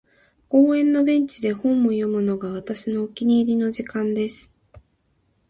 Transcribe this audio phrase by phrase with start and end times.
[0.49, 4.51] •公園のベンチで本を読むのが、私のお気に入りの時間です。